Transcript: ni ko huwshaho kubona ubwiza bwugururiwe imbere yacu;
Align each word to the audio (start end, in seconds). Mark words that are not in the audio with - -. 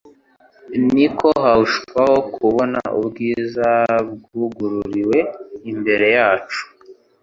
ni 0.93 1.07
ko 1.17 1.27
huwshaho 1.43 2.15
kubona 2.33 2.79
ubwiza 2.99 3.69
bwugururiwe 4.11 5.19
imbere 5.71 6.07
yacu; 6.17 6.61